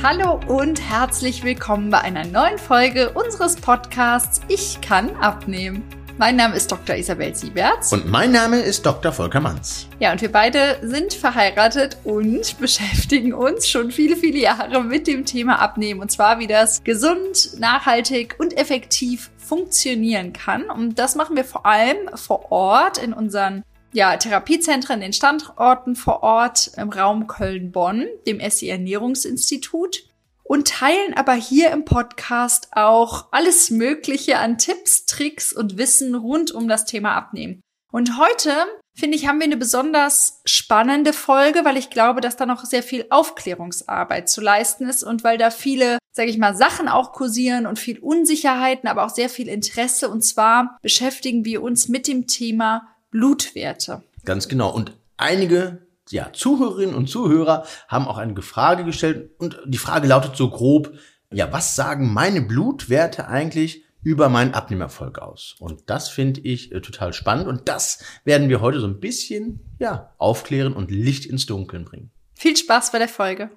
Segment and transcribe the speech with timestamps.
[0.00, 5.82] Hallo und herzlich willkommen bei einer neuen Folge unseres Podcasts Ich kann abnehmen.
[6.18, 6.94] Mein Name ist Dr.
[6.94, 7.92] Isabel Sieberts.
[7.92, 9.10] Und mein Name ist Dr.
[9.10, 9.88] Volker Manns.
[9.98, 15.24] Ja, und wir beide sind verheiratet und beschäftigen uns schon viele, viele Jahre mit dem
[15.24, 16.00] Thema Abnehmen.
[16.00, 20.70] Und zwar, wie das gesund, nachhaltig und effektiv funktionieren kann.
[20.70, 26.22] Und das machen wir vor allem vor Ort in unseren ja, Therapiezentren, den Standorten vor
[26.22, 30.04] Ort im Raum Köln-Bonn, dem SI Ernährungsinstitut
[30.48, 36.52] und teilen aber hier im Podcast auch alles Mögliche an Tipps, Tricks und Wissen rund
[36.52, 37.60] um das Thema Abnehmen.
[37.90, 38.52] Und heute,
[38.98, 42.82] finde ich, haben wir eine besonders spannende Folge, weil ich glaube, dass da noch sehr
[42.82, 47.66] viel Aufklärungsarbeit zu leisten ist und weil da viele, sage ich mal, Sachen auch kursieren
[47.66, 50.08] und viel Unsicherheiten, aber auch sehr viel Interesse.
[50.10, 54.02] Und zwar beschäftigen wir uns mit dem Thema Blutwerte.
[54.24, 54.70] Ganz genau.
[54.72, 60.36] Und einige ja, Zuhörerinnen und Zuhörer haben auch eine Frage gestellt und die Frage lautet
[60.36, 60.92] so grob,
[61.32, 65.56] ja, was sagen meine Blutwerte eigentlich über meinen Abnehmerfolg aus?
[65.58, 69.60] Und das finde ich äh, total spannend und das werden wir heute so ein bisschen,
[69.78, 72.10] ja, aufklären und Licht ins Dunkeln bringen.
[72.34, 73.50] Viel Spaß bei der Folge.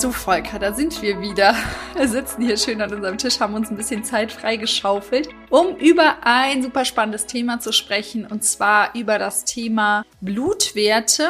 [0.00, 1.54] So, Volker, da sind wir wieder.
[1.94, 6.20] Wir sitzen hier schön an unserem Tisch, haben uns ein bisschen Zeit freigeschaufelt, um über
[6.22, 11.28] ein super spannendes Thema zu sprechen, und zwar über das Thema Blutwerte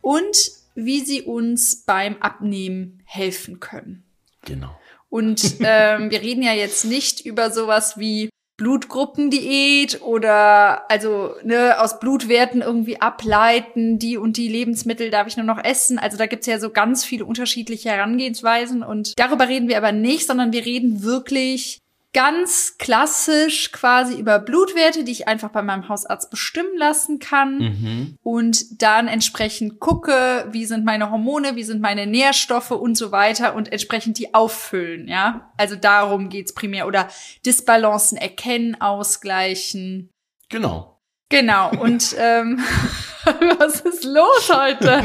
[0.00, 4.04] und wie sie uns beim Abnehmen helfen können.
[4.46, 4.74] Genau.
[5.10, 12.00] Und ähm, wir reden ja jetzt nicht über sowas wie Blutgruppendiät oder also ne, aus
[12.00, 15.98] Blutwerten irgendwie ableiten, die und die Lebensmittel darf ich nur noch essen.
[15.98, 20.26] Also da gibt's ja so ganz viele unterschiedliche Herangehensweisen und darüber reden wir aber nicht,
[20.26, 21.78] sondern wir reden wirklich
[22.14, 28.16] ganz klassisch quasi über Blutwerte, die ich einfach bei meinem Hausarzt bestimmen lassen kann mhm.
[28.22, 33.54] und dann entsprechend gucke, wie sind meine Hormone, wie sind meine Nährstoffe und so weiter
[33.54, 35.52] und entsprechend die auffüllen, ja?
[35.58, 37.08] Also darum geht's primär oder
[37.44, 40.10] Disbalancen erkennen, ausgleichen.
[40.48, 40.98] Genau.
[41.30, 42.58] Genau und ähm,
[43.58, 45.02] was ist los heute?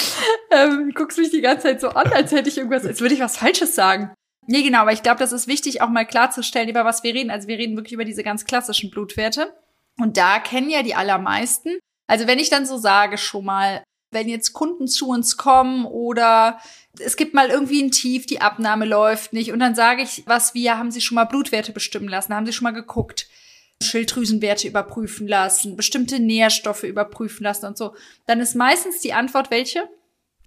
[0.50, 3.20] ähm, guckst mich die ganze Zeit so an, als hätte ich irgendwas, als würde ich
[3.20, 4.12] was Falsches sagen.
[4.46, 7.30] Nee, genau, aber ich glaube, das ist wichtig, auch mal klarzustellen, über was wir reden.
[7.30, 9.54] Also wir reden wirklich über diese ganz klassischen Blutwerte.
[9.98, 11.78] Und da kennen ja die allermeisten.
[12.06, 16.58] Also wenn ich dann so sage schon mal, wenn jetzt Kunden zu uns kommen oder
[16.98, 20.54] es gibt mal irgendwie ein Tief, die Abnahme läuft nicht und dann sage ich, was
[20.54, 23.28] wir, haben Sie schon mal Blutwerte bestimmen lassen, haben Sie schon mal geguckt,
[23.82, 27.94] Schilddrüsenwerte überprüfen lassen, bestimmte Nährstoffe überprüfen lassen und so,
[28.26, 29.88] dann ist meistens die Antwort welche?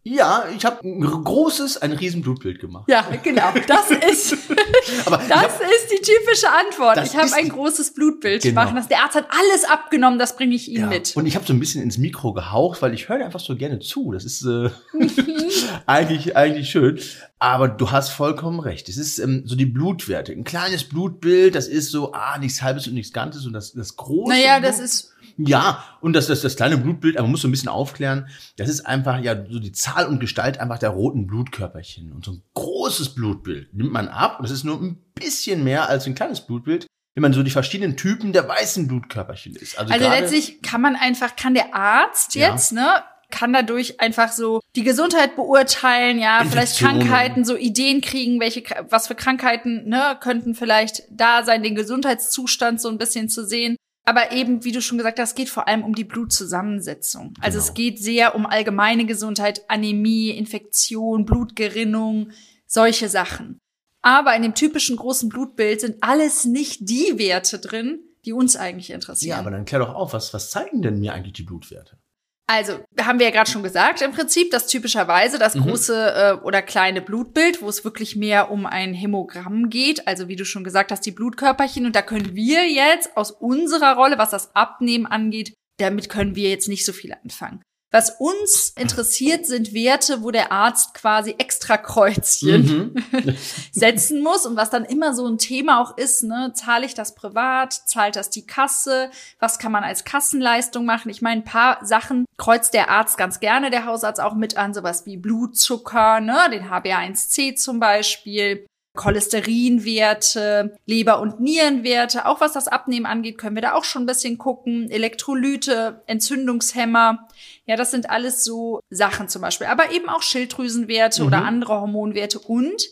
[0.06, 2.90] Ja, ich habe ein großes, ein riesen Blutbild gemacht.
[2.90, 3.54] Ja, genau.
[3.68, 4.34] Das ist,
[5.06, 7.06] Aber das hab, ist die typische Antwort.
[7.06, 8.64] Ich habe ein großes Blutbild genau.
[8.64, 8.90] machen lassen.
[8.90, 10.88] Der Arzt hat alles abgenommen, das bringe ich Ihnen ja.
[10.88, 11.16] mit.
[11.16, 13.80] Und ich habe so ein bisschen ins Mikro gehaucht, weil ich höre einfach so gerne
[13.80, 14.12] zu.
[14.12, 14.72] Das ist äh,
[15.86, 17.00] eigentlich eigentlich schön.
[17.44, 18.88] Aber du hast vollkommen recht.
[18.88, 20.32] Es ist ähm, so die Blutwerte.
[20.32, 23.46] Ein kleines Blutbild, das ist so, ah, nichts Halbes und nichts Ganzes.
[23.46, 24.32] Und das, das große.
[24.32, 27.52] Naja, das ist ja, und das, das, das kleine Blutbild, aber man muss so ein
[27.52, 32.14] bisschen aufklären, das ist einfach ja so die Zahl und Gestalt einfach der roten Blutkörperchen.
[32.14, 36.06] Und so ein großes Blutbild nimmt man ab, das ist nur ein bisschen mehr als
[36.06, 39.78] ein kleines Blutbild, wenn man so die verschiedenen Typen der weißen Blutkörperchen ist.
[39.78, 42.82] Also, also letztlich kann man einfach, kann der Arzt jetzt, ja.
[42.82, 48.64] ne, kann dadurch einfach so die Gesundheit beurteilen, ja, vielleicht Krankheiten, so Ideen kriegen, welche,
[48.90, 53.76] was für Krankheiten, ne, könnten vielleicht da sein, den Gesundheitszustand so ein bisschen zu sehen.
[54.06, 57.34] Aber eben, wie du schon gesagt hast, geht vor allem um die Blutzusammensetzung.
[57.42, 57.68] Also genau.
[57.68, 62.30] es geht sehr um allgemeine Gesundheit, Anämie, Infektion, Blutgerinnung,
[62.68, 63.58] solche Sachen.
[64.04, 68.92] Aber in dem typischen großen Blutbild sind alles nicht die Werte drin, die uns eigentlich
[68.92, 69.38] interessieren.
[69.38, 71.98] Ja, aber dann klär doch auf, was, was zeigen denn mir eigentlich die Blutwerte?
[72.46, 75.62] Also, haben wir ja gerade schon gesagt, im Prinzip, dass typischerweise das mhm.
[75.62, 80.36] große äh, oder kleine Blutbild, wo es wirklich mehr um ein Hämogramm geht, also wie
[80.36, 81.86] du schon gesagt hast, die Blutkörperchen.
[81.86, 86.50] Und da können wir jetzt aus unserer Rolle, was das Abnehmen angeht, damit können wir
[86.50, 87.64] jetzt nicht so viel anfangen.
[87.94, 93.36] Was uns interessiert, sind Werte, wo der Arzt quasi extra Kreuzchen mhm.
[93.72, 97.14] setzen muss und was dann immer so ein Thema auch ist, ne, zahle ich das
[97.14, 101.12] privat, zahlt das die Kasse, was kann man als Kassenleistung machen?
[101.12, 104.74] Ich meine, ein paar Sachen kreuzt der Arzt ganz gerne, der Hausarzt auch mit an,
[104.74, 108.66] sowas wie Blutzucker, ne, den HbA1c zum Beispiel.
[108.96, 112.28] Cholesterinwerte, Leber- und Nierenwerte.
[112.28, 114.90] Auch was das Abnehmen angeht, können wir da auch schon ein bisschen gucken.
[114.92, 117.28] Elektrolyte, Entzündungshemmer.
[117.66, 119.68] Ja, das sind alles so Sachen zum Beispiel.
[119.68, 121.28] Aber eben auch Schilddrüsenwerte mhm.
[121.28, 122.84] oder andere Hormonwerte und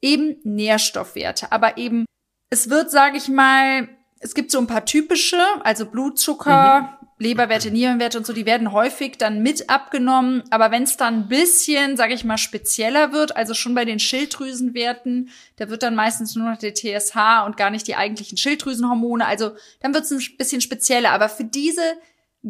[0.00, 1.52] eben Nährstoffwerte.
[1.52, 2.06] Aber eben,
[2.50, 3.88] es wird, sage ich mal,
[4.20, 7.04] es gibt so ein paar typische, also Blutzucker, mhm.
[7.18, 10.42] Leberwerte, Nierenwerte und so, die werden häufig dann mit abgenommen.
[10.50, 14.00] Aber wenn es dann ein bisschen, sage ich mal, spezieller wird, also schon bei den
[14.00, 19.26] Schilddrüsenwerten, da wird dann meistens nur noch der TSH und gar nicht die eigentlichen Schilddrüsenhormone.
[19.26, 21.12] Also dann wird es ein bisschen spezieller.
[21.12, 21.82] Aber für diese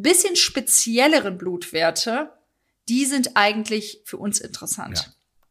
[0.03, 2.33] bisschen spezielleren Blutwerte,
[2.89, 4.99] die sind eigentlich für uns interessant.
[4.99, 5.05] Ja.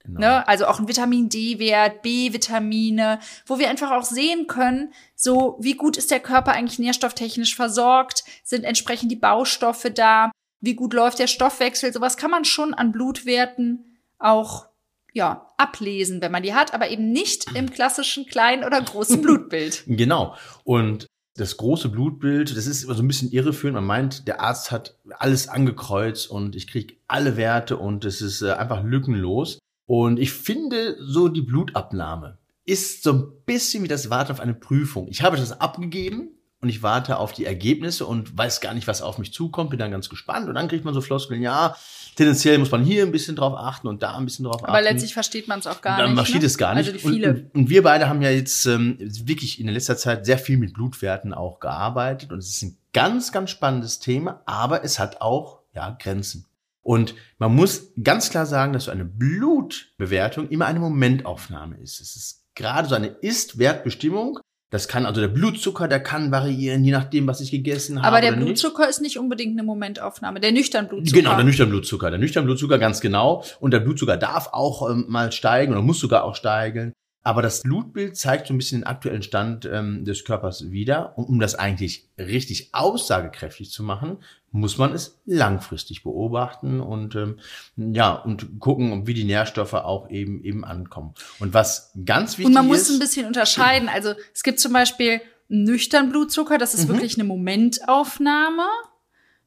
[0.05, 0.19] Genau.
[0.19, 0.47] Ne?
[0.47, 5.95] Also auch ein Vitamin D-Wert, B-Vitamine, wo wir einfach auch sehen können, so wie gut
[5.95, 11.27] ist der Körper eigentlich nährstofftechnisch versorgt, sind entsprechend die Baustoffe da, wie gut läuft der
[11.27, 14.67] Stoffwechsel, sowas kann man schon an Blutwerten auch
[15.13, 19.83] ja, ablesen, wenn man die hat, aber eben nicht im klassischen kleinen oder großen Blutbild.
[19.87, 20.35] Genau.
[20.63, 23.75] Und das große Blutbild, das ist immer so ein bisschen irreführend.
[23.75, 28.41] Man meint, der Arzt hat alles angekreuzt und ich kriege alle Werte und es ist
[28.41, 29.59] äh, einfach lückenlos.
[29.85, 34.53] Und ich finde, so die Blutabnahme ist so ein bisschen wie das Warten auf eine
[34.53, 35.07] Prüfung.
[35.07, 36.30] Ich habe das abgegeben
[36.63, 39.80] und ich warte auf die Ergebnisse und weiß gar nicht, was auf mich zukommt, bin
[39.80, 41.75] dann ganz gespannt und dann kriegt man so Floskeln, ja,
[42.15, 44.68] tendenziell muss man hier ein bisschen drauf achten und da ein bisschen drauf achten.
[44.68, 46.15] Aber letztlich versteht man es auch gar dann nicht.
[46.15, 46.48] Man versteht ne?
[46.48, 46.88] es gar nicht.
[46.88, 47.30] Also viele.
[47.30, 50.57] Und, und, wir beide haben ja jetzt ähm, wirklich in der letzter Zeit sehr viel
[50.57, 55.19] mit Blutwerten auch gearbeitet und es ist ein ganz, ganz spannendes Thema, aber es hat
[55.19, 56.45] auch ja Grenzen.
[56.81, 62.00] Und man muss ganz klar sagen, dass so eine Blutbewertung immer eine Momentaufnahme ist.
[62.00, 64.39] Es ist gerade so eine Ist-Wertbestimmung.
[64.73, 68.07] Das kann also der Blutzucker, der kann variieren, je nachdem, was ich gegessen habe.
[68.07, 68.89] Aber der Blutzucker nicht.
[68.89, 70.39] ist nicht unbedingt eine Momentaufnahme.
[70.39, 71.15] Der nüchtern Blutzucker.
[71.15, 72.09] Genau, der nüchtern Blutzucker.
[72.09, 73.43] Der nüchtern Blutzucker, ganz genau.
[73.59, 76.91] Und der Blutzucker darf auch ähm, mal steigen oder muss sogar auch steigen.
[77.21, 81.15] Aber das Blutbild zeigt so ein bisschen den aktuellen Stand ähm, des Körpers wieder.
[81.19, 84.17] Und um das eigentlich richtig aussagekräftig zu machen,
[84.53, 87.39] muss man es langfristig beobachten und ähm,
[87.75, 91.15] ja und gucken, wie die Nährstoffe auch eben eben ankommen.
[91.39, 92.47] Und was ganz wichtig ist.
[92.47, 93.89] Und man muss ist, ein bisschen unterscheiden.
[93.89, 96.94] Also es gibt zum Beispiel nüchtern Blutzucker, das ist mhm.
[96.94, 98.67] wirklich eine Momentaufnahme.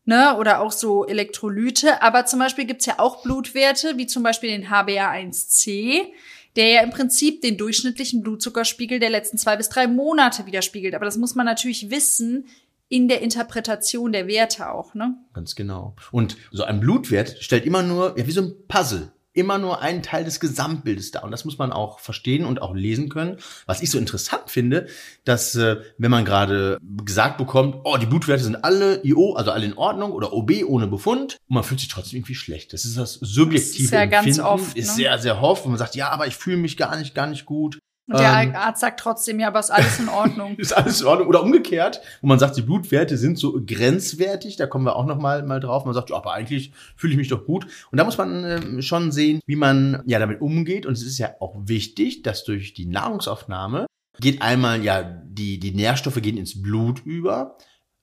[0.09, 2.01] Ne, oder auch so Elektrolyte.
[2.01, 6.13] Aber zum Beispiel gibt's ja auch Blutwerte, wie zum Beispiel den HbA1c
[6.57, 10.95] der ja im Prinzip den durchschnittlichen Blutzuckerspiegel der letzten zwei bis drei Monate widerspiegelt.
[10.95, 12.47] Aber das muss man natürlich wissen
[12.89, 15.17] in der Interpretation der Werte auch, ne?
[15.33, 15.97] Ganz genau.
[16.13, 20.03] Und so ein Blutwert stellt immer nur, ja, wie so ein Puzzle immer nur einen
[20.03, 21.23] Teil des Gesamtbildes dar.
[21.23, 23.37] Und das muss man auch verstehen und auch lesen können.
[23.67, 24.87] Was ich so interessant finde,
[25.25, 29.67] dass äh, wenn man gerade gesagt bekommt, oh, die Blutwerte sind alle IO, also alle
[29.67, 32.73] in Ordnung oder OB ohne Befund, und man fühlt sich trotzdem irgendwie schlecht.
[32.73, 34.95] Das ist das subjektive das ist ja Empfinden, ganz oft, ist ne?
[34.95, 35.67] sehr, sehr oft.
[35.67, 37.79] Und man sagt, ja, aber ich fühle mich gar nicht, gar nicht gut.
[38.09, 40.55] Und der ähm, Arzt sagt trotzdem, ja, aber ist alles in Ordnung.
[40.59, 41.27] ist alles in Ordnung.
[41.29, 45.19] Oder umgekehrt, wo man sagt, die Blutwerte sind so grenzwertig, da kommen wir auch noch
[45.19, 45.85] mal, mal drauf.
[45.85, 47.67] Man sagt, ja, aber eigentlich fühle ich mich doch gut.
[47.91, 50.87] Und da muss man äh, schon sehen, wie man ja damit umgeht.
[50.87, 53.87] Und es ist ja auch wichtig, dass durch die Nahrungsaufnahme
[54.21, 57.57] geht einmal ja, die, die Nährstoffe gehen ins Blut über.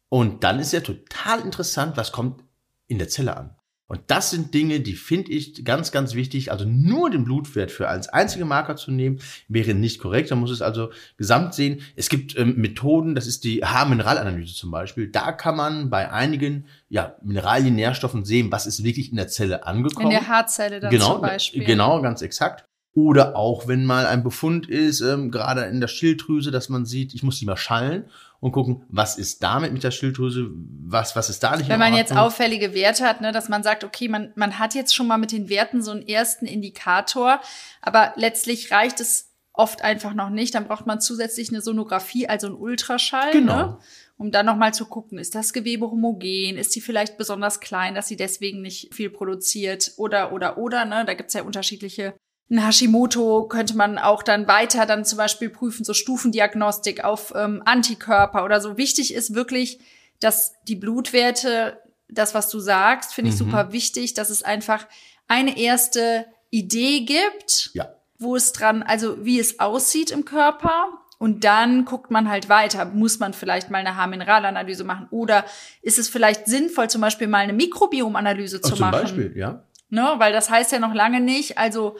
[0.09, 2.43] Und dann ist ja total interessant, was kommt
[2.87, 3.55] in der Zelle an.
[3.93, 6.51] Und das sind Dinge, die finde ich ganz, ganz wichtig.
[6.51, 10.31] Also nur den Blutwert für als einzige Marker zu nehmen, wäre nicht korrekt.
[10.31, 11.81] Man muss es also gesamt sehen.
[11.95, 15.11] Es gibt ähm, Methoden, das ist die Haarmineralanalyse zum Beispiel.
[15.11, 19.67] Da kann man bei einigen ja, Mineralien, Nährstoffen sehen, was ist wirklich in der Zelle
[19.67, 20.07] angekommen.
[20.07, 21.63] In der Haarzelle dann genau, zum Beispiel.
[21.63, 22.65] Genau, ganz exakt.
[22.95, 27.13] Oder auch, wenn mal ein Befund ist, ähm, gerade in der Schilddrüse, dass man sieht,
[27.13, 28.05] ich muss die mal schallen
[28.43, 31.93] und gucken, was ist damit mit der Schilddrüse, was, was ist da nicht Wenn man
[31.93, 35.17] jetzt auffällige Werte hat, ne, dass man sagt, okay, man, man hat jetzt schon mal
[35.17, 37.39] mit den Werten so einen ersten Indikator,
[37.81, 40.55] aber letztlich reicht es oft einfach noch nicht.
[40.55, 43.31] Dann braucht man zusätzlich eine Sonographie, also einen Ultraschall.
[43.31, 43.55] Genau.
[43.55, 43.77] Ne?
[44.17, 48.07] um dann nochmal zu gucken, ist das Gewebe homogen, ist sie vielleicht besonders klein, dass
[48.07, 51.03] sie deswegen nicht viel produziert oder, oder, oder, ne?
[51.05, 52.13] Da gibt's ja unterschiedliche
[52.49, 57.61] ein Hashimoto könnte man auch dann weiter dann zum Beispiel prüfen, so Stufendiagnostik auf ähm,
[57.65, 58.77] Antikörper oder so.
[58.77, 59.79] Wichtig ist wirklich,
[60.19, 63.45] dass die Blutwerte, das, was du sagst, finde ich mhm.
[63.45, 64.87] super wichtig, dass es einfach
[65.27, 67.89] eine erste Idee gibt, ja.
[68.19, 70.99] wo es dran, also wie es aussieht im Körper.
[71.17, 72.83] Und dann guckt man halt weiter.
[72.85, 75.07] Muss man vielleicht mal eine Haarmineralanalyse machen?
[75.09, 75.45] Oder
[75.81, 79.07] ist es vielleicht sinnvoll, zum Beispiel mal eine Mikrobiomanalyse zu Ach, zum machen?
[79.07, 79.63] Zum Beispiel, ja.
[79.89, 80.15] Ne?
[80.17, 81.95] Weil das heißt ja noch lange nicht, also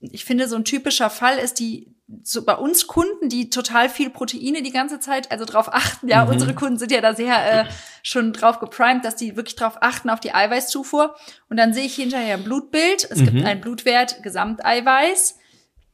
[0.00, 4.10] ich finde, so ein typischer Fall ist die, so bei uns Kunden, die total viel
[4.10, 6.32] Proteine die ganze Zeit, also drauf achten, ja, mhm.
[6.32, 7.64] unsere Kunden sind ja da sehr äh,
[8.02, 11.16] schon drauf geprimed, dass die wirklich drauf achten auf die Eiweißzufuhr.
[11.48, 13.24] Und dann sehe ich hinterher ein Blutbild, es mhm.
[13.24, 15.38] gibt einen Blutwert Gesamteiweiß.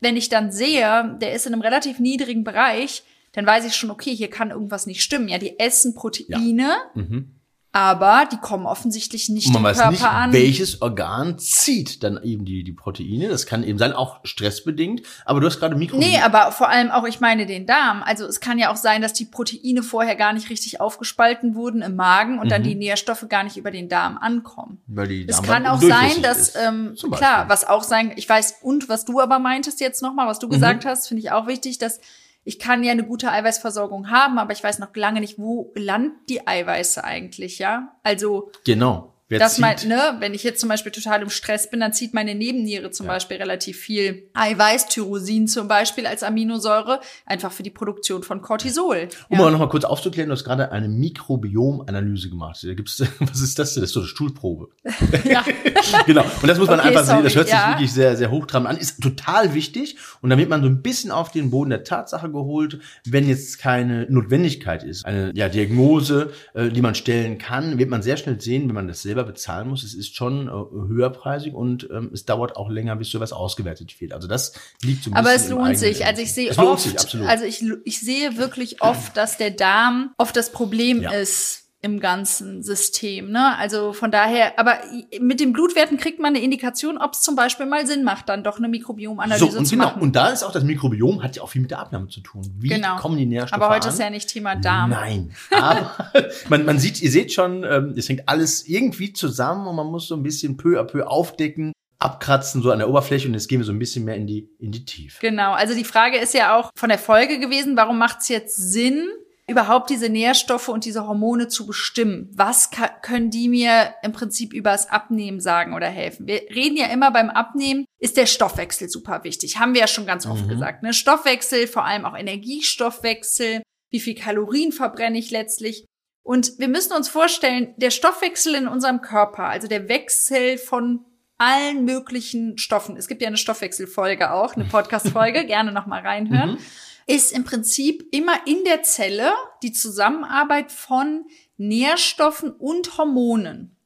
[0.00, 3.90] Wenn ich dann sehe, der ist in einem relativ niedrigen Bereich, dann weiß ich schon,
[3.90, 5.28] okay, hier kann irgendwas nicht stimmen.
[5.28, 6.62] Ja, die essen Proteine.
[6.62, 6.76] Ja.
[6.94, 7.33] Mhm
[7.76, 10.32] aber die kommen offensichtlich nicht man im weiß Körper nicht, an.
[10.32, 13.28] welches Organ zieht dann eben die, die Proteine.
[13.28, 15.02] Das kann eben sein, auch stressbedingt.
[15.24, 15.96] Aber du hast gerade Mikro.
[15.98, 18.04] Nee, aber vor allem auch, ich meine den Darm.
[18.04, 21.82] Also es kann ja auch sein, dass die Proteine vorher gar nicht richtig aufgespalten wurden
[21.82, 22.66] im Magen und dann Mhm.
[22.66, 24.80] die Nährstoffe gar nicht über den Darm ankommen.
[24.86, 28.12] weil die Es Darmwand kann auch durchlässig sein, dass, ist, ähm, klar, was auch sein,
[28.14, 30.52] ich weiß, und was du aber meintest jetzt nochmal, was du Mhm.
[30.52, 31.98] gesagt hast, finde ich auch wichtig, dass
[32.44, 36.16] ich kann ja eine gute Eiweißversorgung haben, aber ich weiß noch lange nicht, wo landen
[36.28, 37.96] die Eiweiße eigentlich, ja?
[38.02, 39.13] Also, Genau.
[39.28, 42.14] Wer dass mein, ne, wenn ich jetzt zum Beispiel total im Stress bin, dann zieht
[42.14, 47.70] meine Nebenniere zum Beispiel relativ viel Eiweiß, Tyrosin zum Beispiel als Aminosäure, einfach für die
[47.70, 49.08] Produktion von Cortisol.
[49.28, 49.42] Um ja.
[49.42, 52.60] aber noch mal kurz aufzuklären, du hast gerade eine Mikrobiomanalyse gemacht.
[52.62, 53.82] Da gibt's, was ist das denn?
[53.82, 54.68] Das ist so eine Stuhlprobe.
[55.24, 55.42] ja.
[56.06, 56.24] genau.
[56.42, 57.24] Und das muss man Okay, einfach sehen.
[57.24, 57.68] Das sorry, hört sich ja.
[57.70, 58.76] wirklich sehr, sehr hochtrabend an.
[58.76, 59.96] Ist total wichtig.
[60.20, 64.06] Und damit man so ein bisschen auf den Boden der Tatsache geholt, wenn jetzt keine
[64.10, 68.68] Notwendigkeit ist, eine ja, Diagnose, äh, die man stellen kann, wird man sehr schnell sehen,
[68.68, 69.82] wenn man das selber bezahlen muss.
[69.82, 74.12] Es ist schon äh, höherpreisig und ähm, es dauert auch länger, bis sowas ausgewertet wird.
[74.12, 74.52] Also das
[74.82, 76.06] liegt so ein Aber bisschen es lohnt sich.
[76.06, 77.28] Also ich sehe Es lohnt oft, sich, absolut.
[77.28, 81.12] also ich, ich sehe wirklich oft, dass der Darm oft das Problem Ja.
[81.12, 83.30] ist im ganzen System.
[83.30, 83.58] Ne?
[83.58, 84.78] Also von daher, aber
[85.20, 88.42] mit den Blutwerten kriegt man eine Indikation, ob es zum Beispiel mal Sinn macht, dann
[88.42, 89.88] doch eine Mikrobiomanalyse so, und zu genau.
[89.88, 90.00] machen.
[90.00, 92.42] Und da ist auch das Mikrobiom, hat ja auch viel mit der Abnahme zu tun.
[92.58, 92.96] Wie Genau.
[92.96, 93.92] kommen die Nährstoffe aber heute an?
[93.92, 94.90] ist ja nicht Thema Darm.
[94.90, 95.92] Nein, aber
[96.48, 100.08] man, man sieht, ihr seht schon, ähm, es hängt alles irgendwie zusammen und man muss
[100.08, 103.60] so ein bisschen peu à peu aufdecken, abkratzen so an der Oberfläche und jetzt gehen
[103.60, 105.18] wir so ein bisschen mehr in die in die Tiefe.
[105.20, 108.56] Genau, also die Frage ist ja auch von der Folge gewesen, warum macht es jetzt
[108.56, 109.06] Sinn,
[109.46, 112.30] überhaupt diese Nährstoffe und diese Hormone zu bestimmen?
[112.34, 112.70] Was
[113.02, 116.26] können die mir im Prinzip übers Abnehmen sagen oder helfen?
[116.26, 119.58] Wir reden ja immer beim Abnehmen, ist der Stoffwechsel super wichtig.
[119.58, 120.48] Haben wir ja schon ganz oft Mhm.
[120.48, 120.82] gesagt.
[120.82, 120.92] Ne?
[120.94, 125.84] Stoffwechsel, vor allem auch Energiestoffwechsel, wie viel Kalorien verbrenne ich letztlich?
[126.22, 131.04] Und wir müssen uns vorstellen, der Stoffwechsel in unserem Körper, also der Wechsel von
[131.36, 132.96] allen möglichen Stoffen.
[132.96, 136.52] Es gibt ja eine Stoffwechselfolge auch, eine Podcast-Folge, gerne nochmal reinhören.
[136.52, 136.58] Mhm.
[137.06, 139.32] Ist im Prinzip immer in der Zelle
[139.62, 143.76] die Zusammenarbeit von Nährstoffen und Hormonen.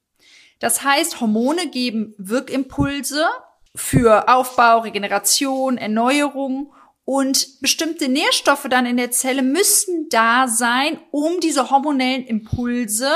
[0.58, 3.26] Das heißt, Hormone geben Wirkimpulse
[3.74, 6.72] für Aufbau, Regeneration, Erneuerung
[7.04, 13.10] und bestimmte Nährstoffe dann in der Zelle müssen da sein, um diese hormonellen Impulse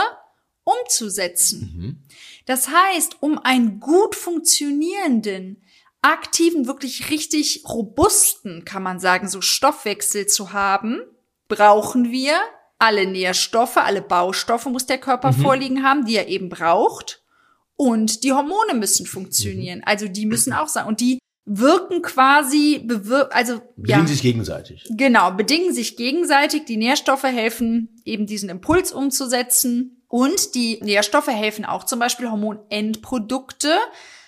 [0.64, 1.72] umzusetzen.
[1.76, 2.02] Mhm.
[2.46, 5.62] Das heißt, um einen gut funktionierenden,
[6.02, 11.00] aktiven, wirklich richtig robusten, kann man sagen, so Stoffwechsel zu haben,
[11.48, 12.34] brauchen wir
[12.78, 17.22] alle Nährstoffe, alle Baustoffe muss der Körper vorliegen haben, die er eben braucht.
[17.76, 19.82] Und die Hormone müssen funktionieren.
[19.84, 20.86] Also die müssen auch sein.
[20.86, 24.84] Und die wirken quasi, bewir also Bedingen ja, sich gegenseitig.
[24.90, 26.64] Genau, bedingen sich gegenseitig.
[26.64, 30.02] Die Nährstoffe helfen, eben diesen Impuls umzusetzen.
[30.08, 33.78] Und die Nährstoffe helfen auch zum Beispiel Hormonendprodukte,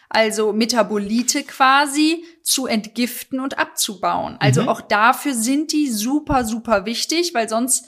[0.08, 4.36] also Metabolite quasi, zu entgiften und abzubauen.
[4.38, 4.68] Also Mhm.
[4.68, 7.86] auch dafür sind die super, super wichtig, weil sonst,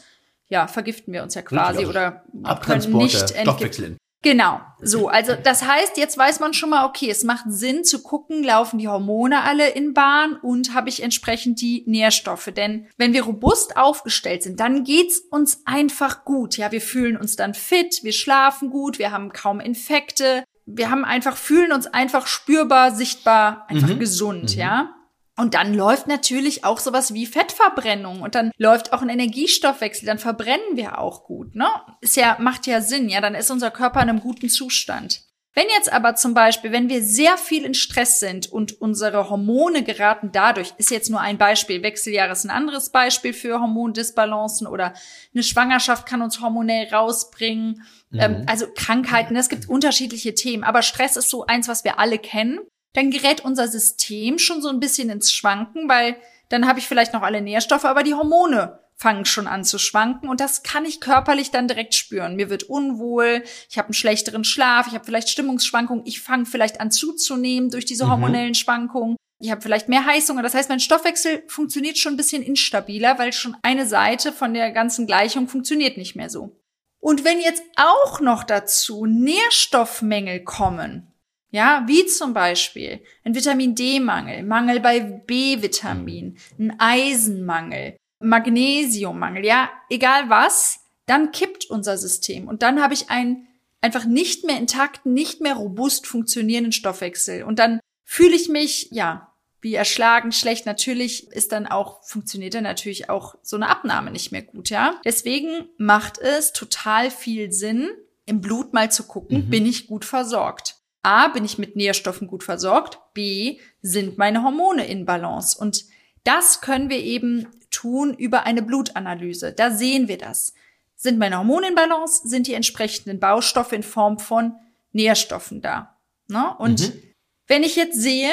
[0.49, 2.25] ja, vergiften wir uns ja quasi Richtig, oder
[2.65, 3.99] können nicht entgiften.
[4.23, 5.07] Genau, so.
[5.07, 8.79] Also das heißt, jetzt weiß man schon mal, okay, es macht Sinn zu gucken, laufen
[8.79, 12.51] die Hormone alle in Bahn und habe ich entsprechend die Nährstoffe.
[12.57, 16.57] Denn wenn wir robust aufgestellt sind, dann geht's uns einfach gut.
[16.57, 21.05] Ja, wir fühlen uns dann fit, wir schlafen gut, wir haben kaum Infekte, wir haben
[21.05, 23.99] einfach, fühlen uns einfach spürbar, sichtbar, einfach Mhm.
[23.99, 24.91] gesund, ja.
[25.39, 30.19] Und dann läuft natürlich auch sowas wie Fettverbrennung und dann läuft auch ein Energiestoffwechsel, dann
[30.19, 31.69] verbrennen wir auch gut, ne?
[32.01, 35.21] Ist ja, macht ja Sinn, ja, dann ist unser Körper in einem guten Zustand.
[35.57, 39.85] Wenn jetzt aber zum Beispiel, wenn wir sehr viel in Stress sind und unsere Hormone
[39.85, 44.93] geraten dadurch, ist jetzt nur ein Beispiel, Wechseljahre ist ein anderes Beispiel für Hormondisbalancen oder
[45.33, 47.83] eine Schwangerschaft kann uns hormonell rausbringen,
[48.13, 52.19] ähm, also Krankheiten, es gibt unterschiedliche Themen, aber Stress ist so eins, was wir alle
[52.19, 52.61] kennen.
[52.93, 56.17] Dann gerät unser System schon so ein bisschen ins Schwanken, weil
[56.51, 60.29] dann habe ich vielleicht noch alle Nährstoffe, aber die Hormone fangen schon an zu schwanken
[60.29, 62.37] und das kann ich körperlich dann direkt spüren.
[62.37, 66.81] Mir wird unwohl, ich habe einen schlechteren Schlaf, ich habe vielleicht Stimmungsschwankungen, ich fange vielleicht
[66.81, 68.11] an zuzunehmen durch diese Mhm.
[68.11, 69.17] hormonellen Schwankungen.
[69.38, 70.43] Ich habe vielleicht mehr Heißhunger.
[70.43, 74.71] Das heißt, mein Stoffwechsel funktioniert schon ein bisschen instabiler, weil schon eine Seite von der
[74.73, 76.57] ganzen Gleichung funktioniert nicht mehr so.
[76.99, 81.12] Und wenn jetzt auch noch dazu Nährstoffmängel kommen,
[81.50, 90.29] ja, wie zum Beispiel ein Vitamin D-Mangel, Mangel bei B-Vitamin, ein Eisenmangel, Magnesiummangel, ja, egal
[90.29, 93.49] was, dann kippt unser System und dann habe ich einen
[93.81, 99.33] einfach nicht mehr intakten, nicht mehr robust funktionierenden Stoffwechsel und dann fühle ich mich, ja,
[99.61, 100.65] wie erschlagen, schlecht.
[100.65, 105.01] Natürlich ist dann auch, funktioniert dann natürlich auch so eine Abnahme nicht mehr gut, ja.
[105.05, 107.89] Deswegen macht es total viel Sinn,
[108.27, 109.51] im Blut mal zu gucken, mhm.
[109.51, 110.77] bin ich gut versorgt.
[111.03, 112.99] A, bin ich mit Nährstoffen gut versorgt.
[113.15, 115.57] B, sind meine Hormone in Balance.
[115.57, 115.85] Und
[116.25, 119.53] das können wir eben tun über eine Blutanalyse.
[119.53, 120.55] Da sehen wir das.
[120.97, 122.27] Sind meine Hormone in Balance?
[122.29, 124.55] Sind die entsprechenden Baustoffe in Form von
[124.93, 125.97] Nährstoffen da?
[126.29, 126.55] Ne?
[126.59, 127.03] Und mhm.
[127.47, 128.33] wenn ich jetzt sehe,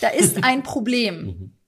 [0.00, 1.58] da ist ein Problem, mhm.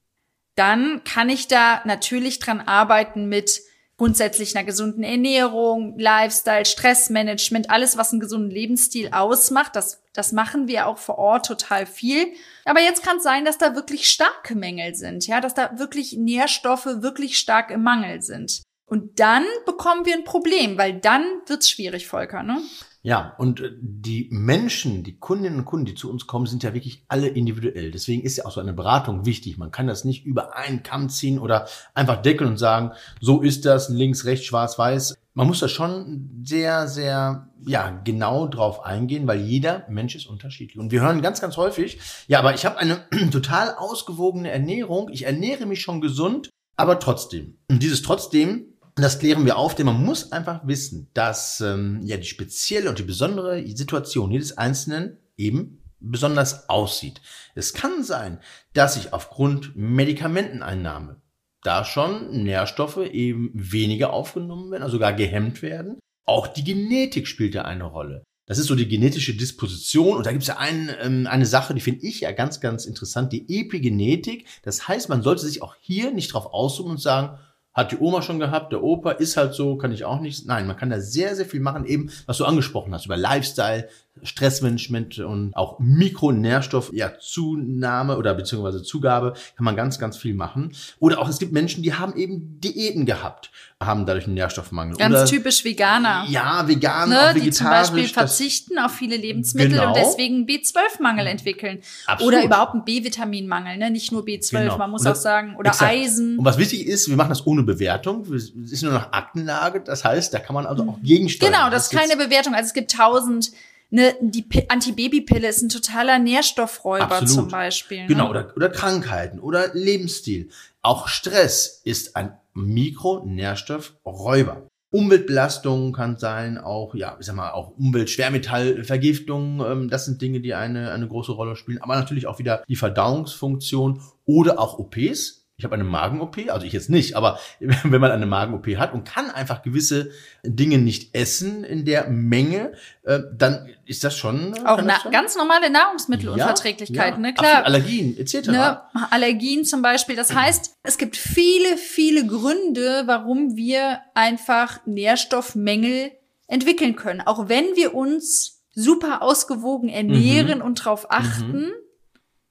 [0.56, 3.60] dann kann ich da natürlich dran arbeiten mit
[3.96, 9.76] grundsätzlich einer gesunden Ernährung, Lifestyle, Stressmanagement, alles, was einen gesunden Lebensstil ausmacht.
[9.76, 12.32] Das, das machen wir auch vor Ort total viel.
[12.64, 16.16] Aber jetzt kann es sein, dass da wirklich starke Mängel sind, ja, dass da wirklich
[16.16, 18.62] Nährstoffe wirklich stark im Mangel sind.
[18.86, 22.60] Und dann bekommen wir ein Problem, weil dann wird's schwierig, Volker, ne?
[23.02, 26.74] Ja, und äh, die Menschen, die Kundinnen und Kunden, die zu uns kommen, sind ja
[26.74, 27.90] wirklich alle individuell.
[27.90, 29.58] Deswegen ist ja auch so eine Beratung wichtig.
[29.58, 33.66] Man kann das nicht über einen Kamm ziehen oder einfach deckeln und sagen, so ist
[33.66, 35.16] das, links, rechts, schwarz, weiß.
[35.36, 40.78] Man muss da schon sehr, sehr, ja, genau drauf eingehen, weil jeder Mensch ist unterschiedlich.
[40.78, 41.98] Und wir hören ganz, ganz häufig,
[42.28, 47.58] ja, aber ich habe eine total ausgewogene Ernährung, ich ernähre mich schon gesund, aber trotzdem.
[47.68, 52.16] Und dieses trotzdem das klären wir auf, denn man muss einfach wissen, dass ähm, ja
[52.16, 57.20] die spezielle und die besondere Situation jedes Einzelnen eben besonders aussieht.
[57.54, 58.38] Es kann sein,
[58.72, 61.20] dass ich aufgrund Medikamenteneinnahme
[61.64, 65.98] da schon Nährstoffe eben weniger aufgenommen werden, also sogar gehemmt werden.
[66.26, 68.22] Auch die Genetik spielt ja eine Rolle.
[68.46, 70.18] Das ist so die genetische Disposition.
[70.18, 72.84] Und da gibt es ja ein, ähm, eine Sache, die finde ich ja ganz, ganz
[72.84, 74.46] interessant, die Epigenetik.
[74.62, 77.38] Das heißt, man sollte sich auch hier nicht drauf aussuchen und sagen,
[77.72, 80.46] hat die Oma schon gehabt, der Opa ist halt so, kann ich auch nicht.
[80.46, 83.88] Nein, man kann da sehr, sehr viel machen, eben was du angesprochen hast, über Lifestyle,
[84.22, 90.72] Stressmanagement und auch Mikronährstoff, ja, Zunahme oder beziehungsweise Zugabe kann man ganz, ganz viel machen.
[91.00, 94.96] Oder auch es gibt Menschen, die haben eben Diäten gehabt, haben dadurch einen Nährstoffmangel.
[94.96, 96.26] Ganz oder, typisch Veganer.
[96.28, 99.88] Ja, Veganer, ne, die zum Beispiel verzichten auf viele Lebensmittel genau.
[99.88, 101.80] und deswegen B12-Mangel entwickeln.
[102.06, 102.34] Absolut.
[102.34, 103.90] Oder überhaupt einen B-Vitaminmangel, ne?
[103.90, 104.78] nicht nur B12, genau.
[104.78, 105.90] man muss das, auch sagen, oder exakt.
[105.90, 106.38] Eisen.
[106.38, 110.04] Und was wichtig ist, wir machen das ohne Bewertung, es ist nur nach Aktenlage, das
[110.04, 111.52] heißt, da kann man also auch gegensteuern.
[111.52, 113.50] Genau, das ist keine Bewertung, also es gibt tausend
[113.94, 117.30] ne, die Antibabypille ist ein totaler Nährstoffräuber Absolut.
[117.30, 118.02] zum Beispiel.
[118.02, 118.08] Ne?
[118.08, 120.50] Genau, oder, oder Krankheiten oder Lebensstil.
[120.82, 124.68] Auch Stress ist ein Mikronährstoffräuber.
[124.90, 130.54] Umweltbelastungen kann sein, auch, ja, ich sag mal, auch Umweltschwermetallvergiftung, ähm, das sind Dinge, die
[130.54, 135.64] eine, eine große Rolle spielen, aber natürlich auch wieder die Verdauungsfunktion oder auch OPs, ich
[135.64, 139.30] habe eine Magen-OP, also ich jetzt nicht, aber wenn man eine Magen-OP hat und kann
[139.30, 140.10] einfach gewisse
[140.42, 142.72] Dinge nicht essen in der Menge,
[143.04, 145.12] äh, dann ist das schon auch na schon?
[145.12, 147.32] ganz normale Nahrungsmittelunverträglichkeiten, ja, ja.
[147.32, 147.64] ne klar.
[147.64, 148.48] Allergien etc.
[148.48, 150.16] Ne, Allergien zum Beispiel.
[150.16, 156.12] Das heißt, es gibt viele, viele Gründe, warum wir einfach Nährstoffmängel
[156.48, 160.64] entwickeln können, auch wenn wir uns super ausgewogen ernähren mhm.
[160.64, 161.66] und darauf achten.
[161.66, 161.72] Mhm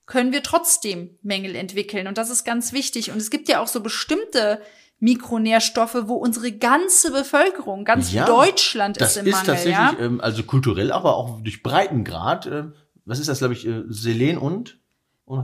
[0.06, 2.06] können wir trotzdem Mängel entwickeln.
[2.06, 3.10] Und das ist ganz wichtig.
[3.10, 4.60] Und es gibt ja auch so bestimmte
[5.00, 9.46] Mikronährstoffe, wo unsere ganze Bevölkerung, ganz ja, Deutschland ist im ist Mangel.
[9.46, 9.96] Tatsächlich, ja?
[9.98, 12.46] ähm, also kulturell, aber auch durch Breitengrad.
[12.46, 12.64] Äh,
[13.04, 14.78] was ist das, glaube ich, äh, Selen und?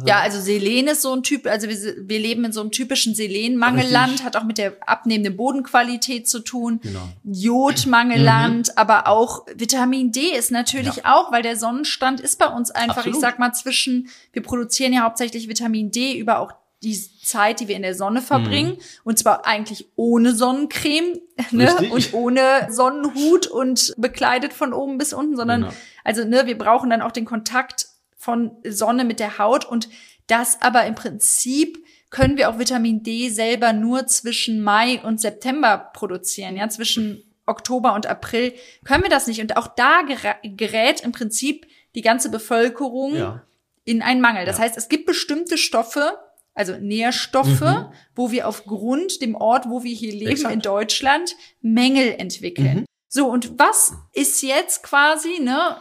[0.04, 3.14] Ja, also Selen ist so ein Typ, also wir, wir leben in so einem typischen
[3.14, 6.80] Selenmangelland, hat auch mit der abnehmenden Bodenqualität zu tun.
[6.82, 7.08] Genau.
[7.24, 8.72] Jodmangelland, mhm.
[8.76, 11.14] aber auch Vitamin D ist natürlich ja.
[11.14, 13.16] auch, weil der Sonnenstand ist bei uns einfach, Absolut.
[13.16, 17.68] ich sag mal, zwischen, wir produzieren ja hauptsächlich Vitamin D über auch die Zeit, die
[17.68, 18.82] wir in der Sonne verbringen, mhm.
[19.04, 21.20] und zwar eigentlich ohne Sonnencreme
[21.52, 21.74] ne?
[21.90, 25.74] und ohne Sonnenhut und bekleidet von oben bis unten, sondern genau.
[26.04, 27.89] also ne, wir brauchen dann auch den Kontakt
[28.20, 29.88] von Sonne mit der Haut und
[30.26, 35.90] das aber im Prinzip können wir auch Vitamin D selber nur zwischen Mai und September
[35.94, 38.52] produzieren, ja, zwischen Oktober und April
[38.84, 39.40] können wir das nicht.
[39.40, 40.02] Und auch da
[40.42, 43.42] gerät im Prinzip die ganze Bevölkerung ja.
[43.84, 44.44] in einen Mangel.
[44.44, 44.64] Das ja.
[44.64, 46.18] heißt, es gibt bestimmte Stoffe,
[46.52, 47.86] also Nährstoffe, mhm.
[48.14, 50.54] wo wir aufgrund dem Ort, wo wir hier leben Exakt.
[50.54, 52.80] in Deutschland, Mängel entwickeln.
[52.80, 52.84] Mhm.
[53.12, 55.76] So, und was ist jetzt quasi, ne?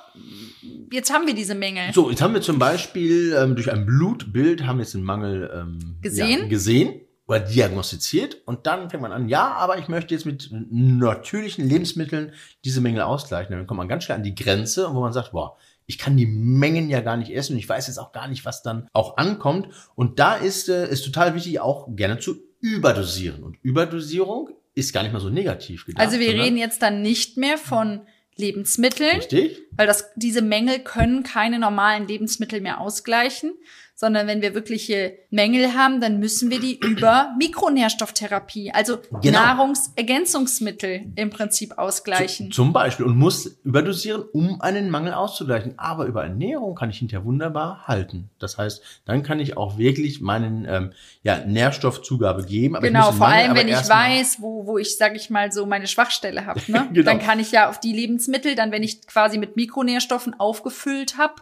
[0.92, 1.94] Jetzt haben wir diese Mängel.
[1.94, 5.52] So, jetzt haben wir zum Beispiel ähm, durch ein Blutbild haben wir jetzt einen Mangel
[5.54, 6.42] ähm, gesehen.
[6.42, 10.50] Ja, gesehen oder diagnostiziert und dann fängt man an, ja, aber ich möchte jetzt mit
[10.72, 12.34] natürlichen Lebensmitteln
[12.66, 13.56] diese Mängel ausgleichen.
[13.56, 16.26] Dann kommt man ganz schnell an die Grenze, wo man sagt, boah, ich kann die
[16.26, 19.18] Mengen ja gar nicht essen und ich weiß jetzt auch gar nicht, was dann auch
[19.18, 19.70] ankommt.
[19.94, 23.44] Und da ist es äh, total wichtig, auch gerne zu überdosieren.
[23.44, 26.06] Und Überdosierung ist gar nicht mal so negativ gedacht.
[26.06, 28.02] Also wir reden jetzt dann nicht mehr von
[28.36, 29.62] Lebensmitteln, Richtig.
[29.72, 33.54] weil das diese Mängel können keine normalen Lebensmittel mehr ausgleichen,
[34.00, 39.40] sondern wenn wir wirkliche Mängel haben, dann müssen wir die über Mikronährstofftherapie, also Genau.
[39.40, 42.50] Nahrungsergänzungsmittel im Prinzip ausgleichen.
[42.50, 45.74] Zum Beispiel und muss überdosieren, um einen Mangel auszugleichen.
[45.76, 48.30] Aber über Ernährung kann ich hinterher wunderbar halten.
[48.40, 52.78] Das heißt, dann kann ich auch wirklich meinen ähm, ja, Nährstoffzugabe geben.
[52.78, 55.66] Aber Genau, vor Mangel allem, wenn ich weiß, wo, wo ich, sag ich mal, so
[55.66, 56.62] meine Schwachstelle habe.
[56.70, 56.88] Ne?
[56.94, 57.06] Genau.
[57.06, 61.34] Dann kann ich ja auf die Lebensmittel, dann wenn ich quasi mit Mikronährstoffen aufgefüllt habe,